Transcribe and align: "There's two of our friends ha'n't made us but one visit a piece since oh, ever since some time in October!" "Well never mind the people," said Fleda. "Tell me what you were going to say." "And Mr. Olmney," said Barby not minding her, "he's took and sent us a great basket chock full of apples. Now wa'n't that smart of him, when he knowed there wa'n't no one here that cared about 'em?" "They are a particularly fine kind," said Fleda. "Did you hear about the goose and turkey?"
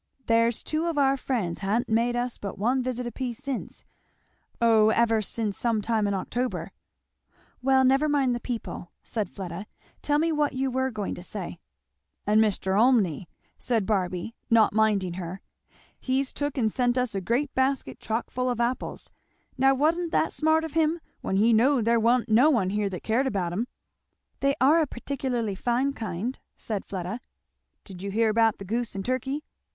"There's 0.25 0.63
two 0.63 0.87
of 0.87 0.97
our 0.97 1.15
friends 1.15 1.59
ha'n't 1.59 1.87
made 1.87 2.15
us 2.15 2.39
but 2.39 2.57
one 2.57 2.81
visit 2.81 3.05
a 3.05 3.11
piece 3.11 3.37
since 3.37 3.85
oh, 4.59 4.89
ever 4.89 5.21
since 5.21 5.55
some 5.59 5.79
time 5.79 6.07
in 6.07 6.15
October!" 6.15 6.71
"Well 7.61 7.83
never 7.85 8.09
mind 8.09 8.33
the 8.33 8.39
people," 8.39 8.91
said 9.03 9.29
Fleda. 9.29 9.67
"Tell 10.01 10.17
me 10.17 10.31
what 10.31 10.53
you 10.53 10.71
were 10.71 10.89
going 10.89 11.13
to 11.13 11.21
say." 11.21 11.59
"And 12.25 12.41
Mr. 12.41 12.75
Olmney," 12.81 13.27
said 13.59 13.85
Barby 13.85 14.33
not 14.49 14.73
minding 14.73 15.13
her, 15.21 15.39
"he's 15.99 16.33
took 16.33 16.57
and 16.57 16.71
sent 16.71 16.97
us 16.97 17.13
a 17.13 17.21
great 17.21 17.53
basket 17.53 17.99
chock 17.99 18.31
full 18.31 18.49
of 18.49 18.59
apples. 18.59 19.11
Now 19.55 19.75
wa'n't 19.75 20.11
that 20.11 20.33
smart 20.33 20.63
of 20.63 20.73
him, 20.73 20.99
when 21.21 21.35
he 21.35 21.53
knowed 21.53 21.85
there 21.85 21.99
wa'n't 21.99 22.27
no 22.27 22.49
one 22.49 22.71
here 22.71 22.89
that 22.89 23.03
cared 23.03 23.27
about 23.27 23.53
'em?" 23.53 23.67
"They 24.39 24.55
are 24.59 24.81
a 24.81 24.87
particularly 24.87 25.53
fine 25.53 25.93
kind," 25.93 26.39
said 26.57 26.85
Fleda. 26.85 27.19
"Did 27.83 28.01
you 28.01 28.09
hear 28.09 28.29
about 28.29 28.57
the 28.57 28.65
goose 28.65 28.95
and 28.95 29.05
turkey?" 29.05 29.43